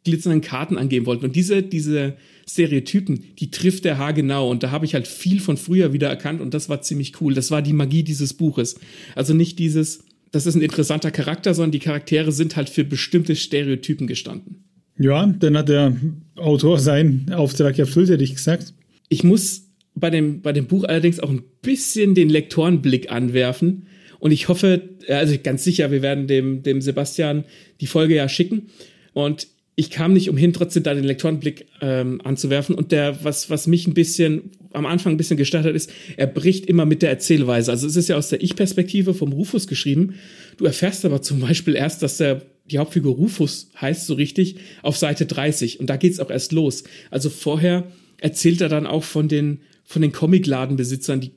glitzernden 0.04 0.40
Karten 0.40 0.76
angeben 0.76 1.06
wollten. 1.06 1.24
Und 1.24 1.36
diese, 1.36 1.62
diese 1.62 2.16
Stereotypen, 2.48 3.24
die 3.38 3.50
trifft 3.50 3.84
der 3.84 3.98
Haar 3.98 4.12
genau. 4.12 4.50
Und 4.50 4.62
da 4.62 4.70
habe 4.70 4.86
ich 4.86 4.94
halt 4.94 5.06
viel 5.06 5.40
von 5.40 5.56
früher 5.56 5.92
wieder 5.92 6.08
erkannt 6.08 6.40
und 6.40 6.54
das 6.54 6.68
war 6.68 6.80
ziemlich 6.82 7.20
cool. 7.20 7.34
Das 7.34 7.50
war 7.50 7.62
die 7.62 7.72
Magie 7.72 8.02
dieses 8.02 8.34
Buches. 8.34 8.78
Also 9.14 9.34
nicht 9.34 9.58
dieses, 9.58 10.04
das 10.32 10.46
ist 10.46 10.54
ein 10.54 10.62
interessanter 10.62 11.10
Charakter, 11.10 11.54
sondern 11.54 11.72
die 11.72 11.78
Charaktere 11.78 12.32
sind 12.32 12.56
halt 12.56 12.70
für 12.70 12.84
bestimmte 12.84 13.36
Stereotypen 13.36 14.06
gestanden. 14.06 14.64
Ja, 14.98 15.26
dann 15.26 15.56
hat 15.56 15.68
der 15.68 15.96
Autor 16.36 16.78
seinen 16.80 17.32
Auftrag 17.32 17.78
erfüllt, 17.78 18.08
hätte 18.08 18.24
ich 18.24 18.34
gesagt. 18.34 18.74
Ich 19.08 19.22
muss 19.22 19.68
bei 19.94 20.10
dem, 20.10 20.42
bei 20.42 20.52
dem 20.52 20.66
Buch 20.66 20.84
allerdings 20.84 21.20
auch 21.20 21.30
ein 21.30 21.42
bisschen 21.62 22.14
den 22.14 22.28
Lektorenblick 22.28 23.10
anwerfen. 23.10 23.86
Und 24.18 24.32
ich 24.32 24.48
hoffe, 24.48 24.96
also 25.08 25.36
ganz 25.42 25.64
sicher, 25.64 25.90
wir 25.90 26.02
werden 26.02 26.26
dem, 26.26 26.62
dem 26.62 26.80
Sebastian 26.80 27.44
die 27.80 27.86
Folge 27.86 28.16
ja 28.16 28.28
schicken. 28.28 28.68
Und 29.12 29.46
ich 29.78 29.90
kam 29.90 30.12
nicht 30.12 30.28
umhin, 30.28 30.52
trotzdem 30.52 30.82
da 30.82 30.92
den 30.92 31.04
Lektorenblick 31.04 31.66
ähm, 31.80 32.20
anzuwerfen. 32.24 32.74
Und 32.74 32.90
der, 32.90 33.22
was, 33.22 33.48
was 33.48 33.68
mich 33.68 33.86
ein 33.86 33.94
bisschen 33.94 34.50
am 34.72 34.86
Anfang 34.86 35.14
ein 35.14 35.16
bisschen 35.16 35.36
gestartet 35.36 35.68
hat, 35.68 35.76
ist, 35.76 35.92
er 36.16 36.26
bricht 36.26 36.66
immer 36.66 36.84
mit 36.84 37.00
der 37.00 37.10
Erzählweise. 37.10 37.70
Also 37.70 37.86
es 37.86 37.94
ist 37.94 38.08
ja 38.08 38.16
aus 38.16 38.28
der 38.28 38.42
Ich-Perspektive 38.42 39.14
vom 39.14 39.32
Rufus 39.32 39.68
geschrieben. 39.68 40.14
Du 40.56 40.64
erfährst 40.64 41.04
aber 41.04 41.22
zum 41.22 41.38
Beispiel 41.38 41.76
erst, 41.76 42.02
dass 42.02 42.16
der 42.16 42.42
die 42.68 42.78
Hauptfigur 42.78 43.14
Rufus 43.14 43.70
heißt 43.80 44.08
so 44.08 44.14
richtig 44.14 44.56
auf 44.82 44.96
Seite 44.96 45.26
30 45.26 45.78
und 45.78 45.88
da 45.88 45.96
geht's 45.96 46.18
auch 46.18 46.30
erst 46.30 46.50
los. 46.50 46.82
Also 47.12 47.30
vorher 47.30 47.84
erzählt 48.20 48.60
er 48.60 48.68
dann 48.68 48.84
auch 48.84 49.04
von 49.04 49.28
den 49.28 49.60
von 49.84 50.02
den 50.02 50.10
Comicladenbesitzern, 50.10 51.20
die 51.20 51.30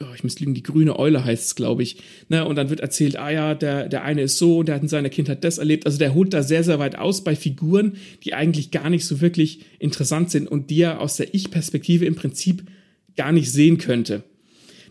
oh, 0.00 0.14
ich 0.14 0.24
muss 0.24 0.38
liegen, 0.40 0.54
die 0.54 0.62
grüne 0.62 0.98
Eule 0.98 1.24
heißt 1.24 1.44
es, 1.44 1.54
glaube 1.54 1.82
ich. 1.82 1.96
Ne? 2.28 2.44
Und 2.44 2.56
dann 2.56 2.70
wird 2.70 2.80
erzählt, 2.80 3.16
ah 3.16 3.30
ja, 3.30 3.54
der, 3.54 3.88
der 3.88 4.02
eine 4.04 4.22
ist 4.22 4.38
so 4.38 4.58
und 4.58 4.66
der 4.66 4.76
hat 4.76 4.82
in 4.82 4.88
seiner 4.88 5.10
Kindheit 5.10 5.44
das 5.44 5.58
erlebt. 5.58 5.86
Also 5.86 5.98
der 5.98 6.14
holt 6.14 6.32
da 6.32 6.42
sehr, 6.42 6.64
sehr 6.64 6.78
weit 6.78 6.96
aus 6.96 7.24
bei 7.24 7.36
Figuren, 7.36 7.96
die 8.24 8.34
eigentlich 8.34 8.70
gar 8.70 8.90
nicht 8.90 9.04
so 9.04 9.20
wirklich 9.20 9.60
interessant 9.78 10.30
sind 10.30 10.48
und 10.48 10.70
die 10.70 10.82
er 10.82 11.00
aus 11.00 11.16
der 11.16 11.34
Ich-Perspektive 11.34 12.04
im 12.04 12.14
Prinzip 12.14 12.64
gar 13.16 13.32
nicht 13.32 13.50
sehen 13.50 13.78
könnte. 13.78 14.24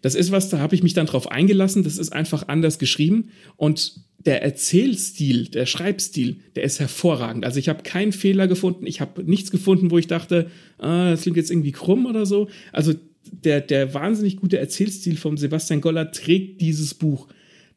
Das 0.01 0.15
ist 0.15 0.31
was, 0.31 0.49
da 0.49 0.59
habe 0.59 0.73
ich 0.73 0.83
mich 0.83 0.93
dann 0.93 1.05
drauf 1.05 1.29
eingelassen. 1.29 1.83
Das 1.83 1.97
ist 1.97 2.11
einfach 2.11 2.47
anders 2.47 2.79
geschrieben 2.79 3.29
und 3.55 4.01
der 4.25 4.43
Erzählstil, 4.43 5.45
der 5.47 5.65
Schreibstil, 5.65 6.37
der 6.55 6.63
ist 6.63 6.79
hervorragend. 6.79 7.43
Also 7.43 7.59
ich 7.59 7.69
habe 7.69 7.83
keinen 7.83 8.11
Fehler 8.11 8.47
gefunden. 8.47 8.85
Ich 8.85 9.01
habe 9.01 9.23
nichts 9.23 9.49
gefunden, 9.51 9.89
wo 9.89 9.97
ich 9.97 10.07
dachte, 10.07 10.49
ah, 10.77 11.11
das 11.11 11.23
klingt 11.23 11.37
jetzt 11.37 11.49
irgendwie 11.49 11.71
krumm 11.71 12.05
oder 12.05 12.25
so. 12.25 12.47
Also 12.71 12.93
der, 13.31 13.61
der 13.61 13.93
wahnsinnig 13.93 14.37
gute 14.37 14.57
Erzählstil 14.57 15.17
von 15.17 15.37
Sebastian 15.37 15.81
Goller 15.81 16.11
trägt 16.11 16.61
dieses 16.61 16.93
Buch. 16.93 17.27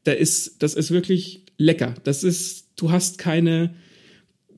Da 0.05 0.13
ist, 0.13 0.63
das 0.63 0.75
ist 0.75 0.91
wirklich 0.91 1.45
lecker. 1.59 1.95
Das 2.05 2.25
ist, 2.25 2.69
du 2.77 2.91
hast 2.91 3.19
keine, 3.19 3.75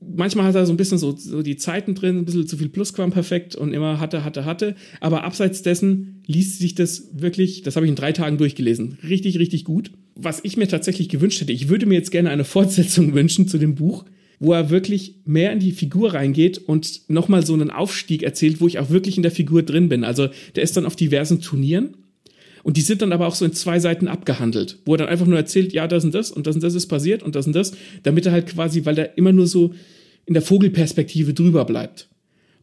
manchmal 0.01 0.45
hat 0.45 0.55
er 0.55 0.65
so 0.65 0.73
ein 0.73 0.77
bisschen 0.77 0.97
so, 0.97 1.15
so 1.15 1.41
die 1.41 1.57
Zeiten 1.57 1.95
drin, 1.95 2.17
ein 2.17 2.25
bisschen 2.25 2.47
zu 2.47 2.57
viel 2.57 2.69
Plusquamperfekt 2.69 3.55
und 3.55 3.73
immer 3.73 3.99
hatte, 3.99 4.23
hatte, 4.23 4.45
hatte. 4.45 4.75
Aber 4.99 5.23
abseits 5.23 5.61
dessen 5.61 6.23
liest 6.25 6.59
sich 6.59 6.75
das 6.75 7.09
wirklich, 7.13 7.61
das 7.63 7.75
habe 7.75 7.85
ich 7.85 7.89
in 7.89 7.95
drei 7.95 8.11
Tagen 8.11 8.37
durchgelesen, 8.37 8.97
richtig, 9.07 9.39
richtig 9.39 9.63
gut. 9.63 9.91
Was 10.15 10.39
ich 10.43 10.57
mir 10.57 10.67
tatsächlich 10.67 11.09
gewünscht 11.09 11.41
hätte, 11.41 11.53
ich 11.53 11.69
würde 11.69 11.85
mir 11.85 11.95
jetzt 11.95 12.11
gerne 12.11 12.29
eine 12.29 12.43
Fortsetzung 12.43 13.13
wünschen 13.13 13.47
zu 13.47 13.57
dem 13.57 13.75
Buch, 13.75 14.05
wo 14.39 14.53
er 14.53 14.69
wirklich 14.69 15.15
mehr 15.25 15.51
in 15.51 15.59
die 15.59 15.71
Figur 15.71 16.13
reingeht 16.13 16.59
und 16.59 17.09
nochmal 17.09 17.45
so 17.45 17.53
einen 17.53 17.71
Aufstieg 17.71 18.23
erzählt, 18.23 18.61
wo 18.61 18.67
ich 18.67 18.79
auch 18.79 18.89
wirklich 18.89 19.17
in 19.17 19.23
der 19.23 19.31
Figur 19.31 19.63
drin 19.63 19.89
bin. 19.89 20.03
Also 20.03 20.29
der 20.55 20.63
ist 20.63 20.77
dann 20.77 20.85
auf 20.85 20.95
diversen 20.95 21.41
Turnieren 21.41 21.95
und 22.63 22.77
die 22.77 22.81
sind 22.81 23.01
dann 23.01 23.13
aber 23.13 23.27
auch 23.27 23.35
so 23.35 23.45
in 23.45 23.53
zwei 23.53 23.79
Seiten 23.79 24.07
abgehandelt, 24.07 24.79
wo 24.85 24.93
er 24.93 24.99
dann 24.99 25.07
einfach 25.07 25.25
nur 25.25 25.37
erzählt, 25.37 25.73
ja, 25.73 25.87
das 25.87 26.03
und 26.05 26.13
das 26.13 26.31
und 26.31 26.45
das 26.45 26.55
und 26.55 26.63
das 26.63 26.75
ist 26.75 26.87
passiert 26.87 27.23
und 27.23 27.35
das 27.35 27.47
und 27.47 27.53
das, 27.53 27.73
damit 28.03 28.25
er 28.25 28.31
halt 28.31 28.47
quasi, 28.47 28.85
weil 28.85 28.97
er 28.99 29.17
immer 29.17 29.31
nur 29.31 29.47
so 29.47 29.73
in 30.25 30.33
der 30.33 30.43
Vogelperspektive 30.43 31.33
drüber 31.33 31.65
bleibt. 31.65 32.09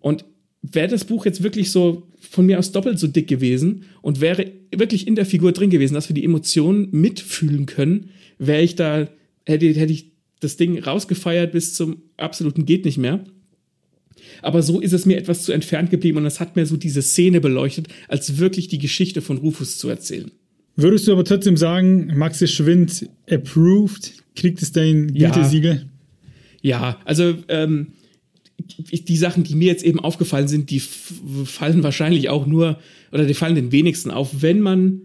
Und 0.01 0.25
wäre 0.61 0.89
das 0.89 1.05
Buch 1.05 1.25
jetzt 1.25 1.43
wirklich 1.43 1.71
so 1.71 2.07
von 2.19 2.47
mir 2.47 2.59
aus 2.59 2.73
doppelt 2.73 2.99
so 2.99 3.07
dick 3.07 3.29
gewesen 3.29 3.85
und 4.03 4.21
wäre 4.21 4.53
wirklich 4.75 5.07
in 5.07 5.15
der 5.15 5.27
Figur 5.27 5.53
drin 5.53 5.71
gewesen, 5.71 5.95
dass 5.95 6.09
wir 6.09 6.15
die 6.15 6.25
Emotionen 6.25 6.89
mitfühlen 6.91 7.67
können, 7.67 8.11
wäre 8.39 8.63
ich 8.63 8.77
da, 8.77 9.09
hätte, 9.47 9.67
hätte 9.67 9.93
ich 9.93 10.14
das 10.45 10.57
Ding 10.57 10.79
rausgefeiert 10.79 11.53
bis 11.53 11.75
zum 11.75 12.03
absoluten 12.17 12.67
geht 12.67 12.85
nicht 12.85 12.99
mehr. 12.99 13.25
Aber 14.43 14.63
so 14.63 14.81
ist 14.81 14.93
es 14.93 15.07
mir 15.07 15.17
etwas 15.17 15.45
zu 15.45 15.53
entfernt 15.53 15.91
geblieben 15.91 16.19
und 16.19 16.27
es 16.27 16.41
hat 16.41 16.57
mir 16.57 16.67
so 16.67 16.77
diese 16.77 17.03
Szene 17.03 17.41
beleuchtet, 17.41 17.89
als 18.09 18.39
wirklich 18.39 18.69
die 18.69 18.79
Geschichte 18.79 19.23
von 19.23 19.39
Rufus 19.39 19.79
zu 19.79 19.89
erzählen. 19.89 20.31
Würdest 20.77 21.07
du 21.07 21.13
aber 21.13 21.25
trotzdem 21.25 21.57
sagen, 21.57 22.13
Max 22.17 22.39
Schwind 22.51 23.09
approved? 23.31 24.13
Kriegt 24.35 24.61
es 24.61 24.73
dein 24.73 25.15
Ja. 25.15 25.31
Gütesiegel? 25.31 25.87
Ja, 26.63 26.99
also 27.05 27.35
ähm, 27.49 27.89
die 28.59 29.17
Sachen, 29.17 29.45
die 29.45 29.55
mir 29.55 29.69
jetzt 29.69 29.85
eben 29.85 30.01
aufgefallen 30.01 30.49
sind, 30.49 30.71
die 30.71 30.81
fallen 30.81 31.83
wahrscheinlich 31.83 32.29
auch 32.29 32.47
nur, 32.47 32.79
oder 33.13 33.27
die 33.27 33.35
fallen 33.35 33.55
den 33.55 33.73
wenigsten 33.73 34.11
auf, 34.11 34.43
wenn 34.43 34.61
man 34.61 35.01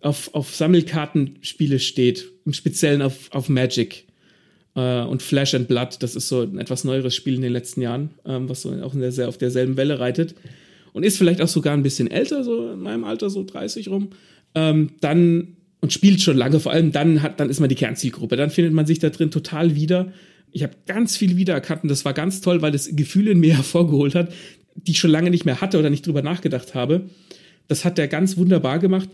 auf, 0.00 0.34
auf 0.34 0.54
Sammelkartenspiele 0.54 1.78
steht, 1.78 2.28
im 2.44 2.52
Speziellen 2.52 3.02
auf, 3.02 3.32
auf 3.32 3.48
Magic 3.48 4.06
äh, 4.74 5.02
und 5.02 5.22
Flash 5.22 5.54
and 5.54 5.68
Blood. 5.68 5.96
Das 6.00 6.16
ist 6.16 6.28
so 6.28 6.42
ein 6.42 6.58
etwas 6.58 6.84
neueres 6.84 7.14
Spiel 7.14 7.34
in 7.34 7.42
den 7.42 7.52
letzten 7.52 7.82
Jahren, 7.82 8.10
ähm, 8.24 8.48
was 8.48 8.62
so 8.62 8.72
auch 8.82 8.94
der, 8.94 9.28
auf 9.28 9.38
derselben 9.38 9.76
Welle 9.76 9.98
reitet 9.98 10.34
und 10.92 11.04
ist 11.04 11.18
vielleicht 11.18 11.40
auch 11.40 11.48
sogar 11.48 11.74
ein 11.74 11.82
bisschen 11.82 12.10
älter, 12.10 12.44
so 12.44 12.72
in 12.72 12.80
meinem 12.80 13.04
Alter, 13.04 13.30
so 13.30 13.44
30 13.44 13.88
rum. 13.88 14.10
Ähm, 14.54 14.90
dann 15.00 15.56
und 15.80 15.92
spielt 15.92 16.20
schon 16.20 16.36
lange, 16.36 16.60
vor 16.60 16.70
allem 16.70 16.92
dann 16.92 17.22
hat, 17.22 17.40
dann 17.40 17.50
ist 17.50 17.58
man 17.58 17.68
die 17.68 17.74
Kernzielgruppe. 17.74 18.36
Dann 18.36 18.50
findet 18.50 18.72
man 18.72 18.86
sich 18.86 19.00
da 19.00 19.10
drin 19.10 19.32
total 19.32 19.74
wieder. 19.74 20.12
Ich 20.52 20.62
habe 20.62 20.74
ganz 20.86 21.16
viel 21.16 21.36
wiedererkannt 21.36 21.82
und 21.82 21.88
das 21.88 22.04
war 22.04 22.12
ganz 22.12 22.40
toll, 22.40 22.62
weil 22.62 22.70
das 22.70 22.88
Gefühle 22.94 23.32
in 23.32 23.40
mir 23.40 23.56
hervorgeholt 23.56 24.14
hat, 24.14 24.32
die 24.76 24.92
ich 24.92 24.98
schon 24.98 25.10
lange 25.10 25.30
nicht 25.30 25.44
mehr 25.44 25.60
hatte 25.60 25.78
oder 25.78 25.90
nicht 25.90 26.06
drüber 26.06 26.22
nachgedacht 26.22 26.74
habe. 26.74 27.10
Das 27.66 27.84
hat 27.84 27.98
er 27.98 28.06
ganz 28.06 28.36
wunderbar 28.36 28.78
gemacht. 28.78 29.08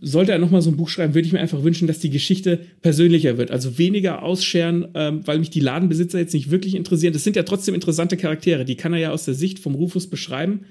Sollte 0.00 0.32
er 0.32 0.38
nochmal 0.38 0.62
so 0.62 0.70
ein 0.70 0.76
Buch 0.76 0.88
schreiben, 0.88 1.14
würde 1.14 1.26
ich 1.26 1.32
mir 1.32 1.38
einfach 1.38 1.62
wünschen, 1.62 1.86
dass 1.86 2.00
die 2.00 2.10
Geschichte 2.10 2.60
persönlicher 2.82 3.38
wird. 3.38 3.52
Also 3.52 3.78
weniger 3.78 4.22
ausscheren, 4.22 4.88
ähm, 4.94 5.20
weil 5.24 5.38
mich 5.38 5.50
die 5.50 5.60
Ladenbesitzer 5.60 6.18
jetzt 6.18 6.34
nicht 6.34 6.50
wirklich 6.50 6.74
interessieren. 6.74 7.12
Das 7.12 7.22
sind 7.22 7.36
ja 7.36 7.44
trotzdem 7.44 7.74
interessante 7.74 8.16
Charaktere, 8.16 8.64
die 8.64 8.76
kann 8.76 8.92
er 8.92 8.98
ja 8.98 9.10
aus 9.12 9.24
der 9.24 9.34
Sicht 9.34 9.60
vom 9.60 9.74
Rufus 9.74 10.08
beschreiben. 10.08 10.62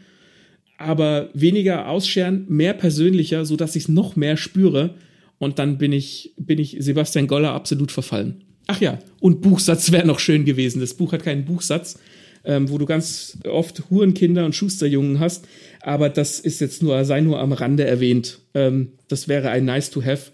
Aber 0.77 1.29
weniger 1.33 1.87
ausscheren, 1.87 2.45
mehr 2.49 2.73
persönlicher, 2.73 3.45
so 3.45 3.55
dass 3.55 3.77
ich 3.77 3.83
es 3.83 3.89
noch 3.89 4.17
mehr 4.17 4.35
spüre. 4.35 4.95
Und 5.37 5.59
dann 5.59 5.77
bin 5.77 5.93
ich, 5.93 6.33
bin 6.37 6.59
ich 6.59 6.77
Sebastian 6.79 7.27
Goller 7.27 7.53
absolut 7.53 7.91
verfallen. 7.91 8.43
Ach 8.67 8.81
ja, 8.81 8.99
und 9.19 9.41
Buchsatz 9.41 9.91
wäre 9.91 10.07
noch 10.07 10.19
schön 10.19 10.43
gewesen. 10.43 10.79
Das 10.79 10.95
Buch 10.95 11.13
hat 11.13 11.23
keinen 11.23 11.45
Buchsatz, 11.45 11.99
ähm, 12.45 12.69
wo 12.69 12.77
du 12.77 12.85
ganz 12.85 13.37
oft 13.47 13.89
Hurenkinder 13.89 14.45
und 14.45 14.55
Schusterjungen 14.55 15.19
hast. 15.19 15.47
Aber 15.81 16.09
das 16.09 16.39
ist 16.39 16.61
jetzt 16.61 16.81
nur, 16.81 17.03
sei 17.05 17.21
nur 17.21 17.39
am 17.39 17.51
Rande 17.51 17.85
erwähnt. 17.85 18.39
Ähm, 18.53 18.93
das 19.07 19.27
wäre 19.27 19.49
ein 19.49 19.65
nice 19.65 19.91
to 19.91 20.03
have. 20.03 20.31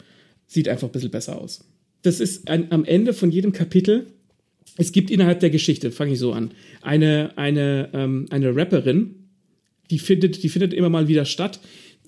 Sieht 0.48 0.68
einfach 0.68 0.88
ein 0.88 0.91
bisschen 0.91 1.12
besser 1.12 1.39
aus. 1.39 1.65
Das 2.01 2.20
ist 2.20 2.50
ein, 2.50 2.72
am 2.72 2.86
Ende 2.86 3.13
von 3.13 3.32
jedem 3.32 3.51
Kapitel. 3.51 4.08
Es 4.77 4.91
gibt 4.91 5.12
innerhalb 5.12 5.39
der 5.39 5.50
Geschichte, 5.50 5.91
fange 5.91 6.13
ich 6.13 6.20
so 6.20 6.34
an, 6.34 6.51
eine, 6.82 7.32
eine, 7.38 7.89
ähm, 7.94 8.25
eine 8.30 8.56
Rapperin, 8.56 9.15
die 9.89 10.00
findet, 10.00 10.41
die 10.44 10.50
findet 10.50 10.74
immer 10.74 10.89
mal 10.89 11.08
wieder 11.08 11.25
statt, 11.25 11.60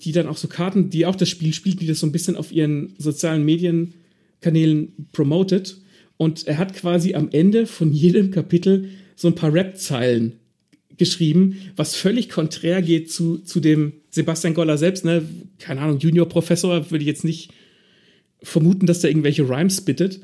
die 0.02 0.12
dann 0.12 0.26
auch 0.26 0.36
so 0.36 0.48
Karten, 0.48 0.90
die 0.90 1.06
auch 1.06 1.14
das 1.14 1.28
Spiel 1.28 1.52
spielt, 1.52 1.80
die 1.80 1.86
das 1.86 2.00
so 2.00 2.06
ein 2.06 2.12
bisschen 2.12 2.36
auf 2.36 2.50
ihren 2.50 2.94
sozialen 2.98 3.44
Medienkanälen 3.44 5.08
promotet. 5.12 5.78
Und 6.16 6.46
er 6.46 6.58
hat 6.58 6.74
quasi 6.74 7.14
am 7.14 7.28
Ende 7.32 7.66
von 7.66 7.92
jedem 7.92 8.30
Kapitel 8.30 8.88
so 9.16 9.28
ein 9.28 9.34
paar 9.34 9.52
Rap-Zeilen 9.52 10.34
geschrieben, 10.96 11.56
was 11.76 11.96
völlig 11.96 12.28
konträr 12.28 12.82
geht 12.82 13.10
zu, 13.10 13.38
zu 13.38 13.60
dem 13.60 13.94
Sebastian 14.10 14.54
Goller 14.54 14.78
selbst, 14.78 15.04
ne? 15.04 15.22
Keine 15.58 15.80
Ahnung, 15.80 15.98
Junior-Professor, 15.98 16.90
würde 16.90 17.02
ich 17.02 17.08
jetzt 17.08 17.24
nicht 17.24 17.50
vermuten, 18.42 18.86
dass 18.86 19.00
der 19.00 19.10
irgendwelche 19.10 19.48
Rhymes 19.48 19.80
bittet. 19.80 20.20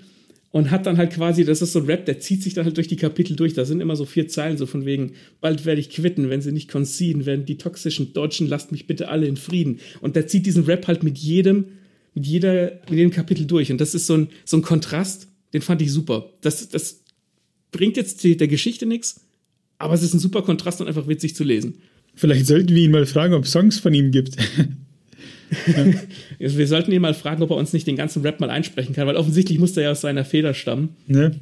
Und 0.53 0.73
hat 0.73 0.85
dann 0.85 0.97
halt 0.97 1.13
quasi, 1.13 1.45
das 1.45 1.63
ist 1.63 1.73
so 1.73 1.79
ein 1.79 1.85
Rap, 1.87 2.07
der 2.07 2.19
zieht 2.19 2.43
sich 2.43 2.55
dann 2.55 2.65
halt 2.65 2.77
durch 2.77 2.89
die 2.89 2.97
Kapitel 2.97 3.37
durch. 3.37 3.55
Da 3.55 3.65
sind 3.65 3.81
immer 3.81 3.95
so 3.95 4.05
vier 4.05 4.27
Zeilen, 4.27 4.59
so 4.59 4.67
von 4.67 4.85
wegen, 4.85 5.13
bald 5.41 5.65
werde 5.65 5.81
ich 5.81 5.91
quitten, 5.91 6.29
wenn 6.29 6.43
sie 6.43 6.51
nicht 6.51 6.69
conceden, 6.69 7.25
wenn 7.25 7.47
die 7.47 7.57
toxischen 7.57 8.15
Deutschen, 8.15 8.49
lasst 8.49 8.73
mich 8.73 8.89
bitte 8.89 9.09
alle 9.09 9.29
in 9.29 9.37
Frieden. 9.37 9.79
Und 10.01 10.17
der 10.17 10.27
zieht 10.27 10.47
diesen 10.47 10.65
Rap 10.65 10.89
halt 10.89 11.05
mit 11.05 11.19
jedem, 11.19 11.67
mit 12.15 12.27
jeder, 12.27 12.81
mit 12.89 12.99
jedem 12.99 13.13
Kapitel 13.13 13.47
durch. 13.47 13.71
Und 13.71 13.81
das 13.81 13.95
ist 13.95 14.09
so 14.09 14.17
ein, 14.17 14.29
so 14.45 14.57
ein 14.57 14.63
Kontrast, 14.63 15.29
den 15.53 15.63
fand 15.63 15.83
ich 15.83 15.93
super. 15.93 16.31
Das, 16.41 16.69
das 16.69 17.00
bringt 17.73 17.97
jetzt 17.97 18.23
die, 18.25 18.37
der 18.37 18.49
Geschichte 18.49 18.87
nichts, 18.87 19.21
aber 19.79 19.95
es 19.95 20.03
ist 20.03 20.15
ein 20.15 20.21
super 20.21 20.43
Kontrast 20.43 20.81
und 20.81 20.89
einfach 20.89 21.09
witzig 21.09 21.35
zu 21.35 21.45
lesen. 21.45 21.79
Vielleicht 22.15 22.47
sollten 22.47 22.75
wir 22.75 22.83
ihn 22.83 22.91
mal 22.91 23.07
fragen, 23.07 23.35
ob 23.35 23.45
es 23.45 23.53
Songs 23.53 23.79
von 23.79 23.95
ihm 23.95 24.11
gibt. 24.11 24.37
Also 26.39 26.59
Wir 26.59 26.69
sollten 26.69 26.93
ihn 26.93 27.03
mal 27.03 27.13
fragen, 27.13 27.43
ob 27.43 27.51
er 27.51 27.57
uns 27.57 27.73
nicht 27.73 27.85
den 27.87 27.97
ganzen 27.97 28.23
Rap 28.23 28.39
mal 28.39 28.51
einsprechen 28.51 28.95
kann, 28.95 29.09
weil 29.09 29.17
offensichtlich 29.17 29.59
muss 29.59 29.77
er 29.77 29.83
ja 29.83 29.91
aus 29.91 30.01
seiner 30.01 30.25
Feder 30.25 30.55
stammen. 30.55 30.91
ne? 31.09 31.41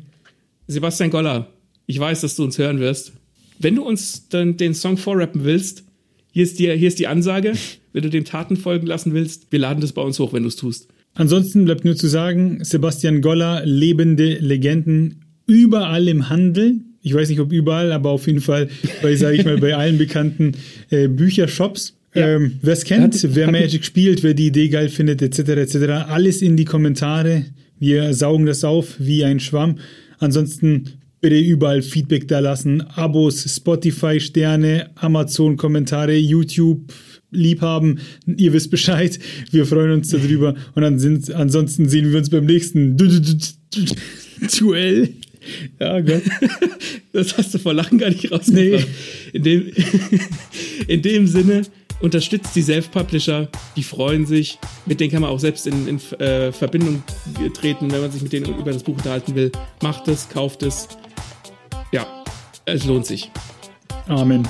Sebastian 0.67 1.11
Goller, 1.11 1.53
ich 1.87 1.99
weiß, 1.99 2.23
dass 2.23 2.37
du 2.37 2.45
uns 2.45 2.57
hören 2.57 2.81
wirst. 2.81 3.13
Wenn 3.59 3.75
du 3.75 3.83
uns 3.83 4.29
dann 4.29 4.57
den 4.57 4.75
Song 4.75 4.97
vorrappen 4.97 5.45
willst, 5.45 5.85
hier 6.31 6.45
ist, 6.45 6.59
die, 6.59 6.71
hier 6.73 6.89
ist 6.89 6.99
die 6.99 7.07
Ansage. 7.07 7.53
Wenn 7.93 8.03
du 8.03 8.11
dem 8.11 8.25
Taten 8.25 8.57
folgen 8.57 8.87
lassen 8.87 9.13
willst, 9.15 9.51
wir 9.51 9.59
laden 9.59 9.81
das 9.81 9.93
bei 9.93 10.03
uns 10.03 10.19
hoch, 10.21 10.33
wenn 10.33 10.43
du 10.43 10.49
es 10.49 10.57
tust. 10.57 10.89
Ansonsten 11.15 11.65
bleibt 11.65 11.85
nur 11.85 11.97
zu 11.97 12.07
sagen, 12.07 12.63
Sebastian 12.63 13.23
Goller, 13.23 13.65
lebende 13.65 14.35
Legenden, 14.35 15.25
überall 15.49 16.07
im 16.07 16.29
Handel. 16.29 16.77
Ich 17.03 17.15
weiß 17.15 17.29
nicht, 17.29 17.41
ob 17.41 17.53
überall, 17.53 17.91
aber 17.93 18.11
auf 18.11 18.27
jeden 18.29 18.41
Fall 18.41 18.69
bei, 19.03 19.17
sage 19.17 19.37
ich 19.39 19.45
mal, 19.45 19.59
bei 19.59 19.75
allen 19.75 19.99
bekannten 19.99 20.53
äh, 20.91 21.09
Büchershops. 21.09 21.95
Ja. 22.15 22.37
Ähm, 22.37 22.53
wer 22.63 22.73
es 22.73 22.85
kennt, 22.85 23.15
Hat- 23.15 23.35
wer 23.35 23.47
hat- 23.47 23.53
Magic 23.53 23.85
spielt, 23.85 24.23
wer 24.23 24.35
die 24.35 24.47
Idee 24.47 24.69
geil 24.69 24.89
findet, 24.89 25.21
etc., 25.23 25.39
etc., 25.51 25.77
alles 26.09 26.43
in 26.43 26.57
die 26.57 26.65
Kommentare. 26.65 27.45
Wir 27.81 28.13
saugen 28.15 28.47
das 28.47 28.63
auf 28.65 28.95
wie 28.99 29.25
ein 29.25 29.41
Schwamm. 29.41 29.77
Ansonsten 30.19 30.85
bitte 31.21 31.39
überall 31.39 31.83
Feedback 31.83 32.27
da 32.29 32.39
lassen, 32.41 32.81
Abos, 32.81 33.45
Spotify, 33.55 34.21
Sterne, 34.21 34.91
Amazon, 34.97 35.57
Kommentare, 35.57 36.17
YouTube, 36.17 36.93
Liebhaben. 37.31 38.01
Ihr 38.37 38.53
wisst 38.53 38.71
Bescheid. 38.71 39.19
Wir 39.51 39.67
freuen 39.67 39.93
uns 39.93 40.09
darüber. 40.09 40.55
Und 40.75 40.83
dann 40.83 40.99
sind, 40.99 41.33
ansonsten 41.33 41.89
sehen 41.89 42.11
wir 42.11 42.19
uns 42.19 42.31
beim 42.31 42.47
nächsten 42.47 42.97
Du- 42.97 43.07
Du- 43.07 43.21
Du- 43.21 43.37
Du- 43.75 44.59
Duell. 44.59 45.11
Ja, 45.79 46.01
Gott. 46.01 46.23
Das 47.13 47.37
hast 47.37 47.55
du 47.55 47.59
vor 47.59 47.73
Lachen 47.73 47.99
gar 47.99 48.11
nicht 48.11 48.31
rausgebracht. 48.31 48.87
In, 49.33 49.43
dem, 49.43 49.73
in 50.87 51.03
dem 51.03 51.27
Sinne, 51.27 51.63
unterstützt 52.01 52.55
die 52.55 52.63
Self-Publisher, 52.63 53.49
die 53.77 53.83
freuen 53.83 54.27
sich. 54.27 54.59
Mit 54.87 55.01
denen 55.01 55.11
kann 55.11 55.23
man 55.23 55.31
auch 55.31 55.41
selbst 55.41 55.67
in, 55.67 55.89
in 55.89 56.21
äh, 56.21 56.53
Verbindung 56.53 57.03
treten, 57.55 57.91
wenn 57.91 58.01
man 58.01 58.13
sich 58.13 58.23
mit 58.23 58.33
denen 58.33 58.57
über 58.57 58.73
das 58.73 58.83
Buch 58.83 58.97
unterhalten 58.97 59.35
will. 59.35 59.51
Macht 59.83 60.07
es, 60.09 60.29
kauft 60.29 60.63
es. 60.63 60.89
Ja, 61.93 62.07
es 62.67 62.85
lohnt 62.85 63.07
sich. 63.07 63.31
Amen. 64.07 64.47